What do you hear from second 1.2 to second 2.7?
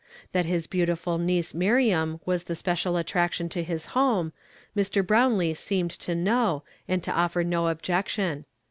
niece Miriam was the